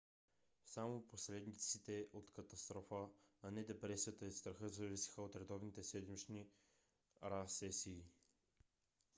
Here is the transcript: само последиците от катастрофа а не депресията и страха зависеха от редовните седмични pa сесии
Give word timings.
само 0.65 1.01
последиците 1.07 2.07
от 2.13 2.31
катастрофа 2.31 3.07
а 3.41 3.51
не 3.51 3.63
депресията 3.63 4.25
и 4.25 4.31
страха 4.31 4.69
зависеха 4.69 5.21
от 5.21 5.35
редовните 5.35 5.83
седмични 5.83 6.47
pa 7.21 7.47
сесии 7.47 8.03